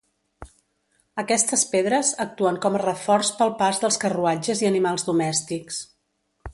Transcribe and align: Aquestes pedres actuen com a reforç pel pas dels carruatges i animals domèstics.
Aquestes 1.23 1.65
pedres 1.75 2.09
actuen 2.27 2.59
com 2.65 2.79
a 2.79 2.83
reforç 2.85 3.31
pel 3.43 3.55
pas 3.63 3.83
dels 3.85 4.03
carruatges 4.07 4.67
i 4.67 4.71
animals 4.75 5.09
domèstics. 5.13 5.81